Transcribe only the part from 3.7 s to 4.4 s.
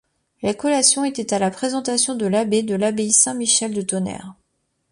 de Tonnerre.